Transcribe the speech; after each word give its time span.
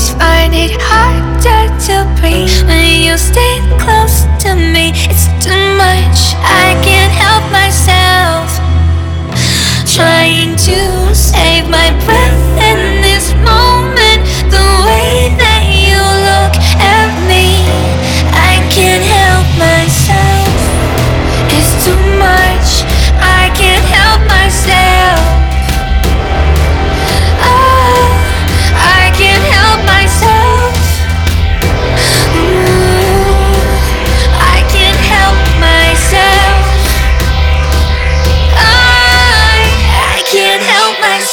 always 0.00 0.10
find 0.14 0.54
it 0.54 0.80
harder 0.80 1.68
to 1.86 2.20
breathe 2.20 2.66
when 2.66 3.02
you 3.02 3.18
stay 3.18 3.60
close 3.78 4.22
to 4.42 4.54
me. 4.54 4.92
It's 4.94 5.26
too 5.44 5.59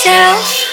yourself 0.08 0.67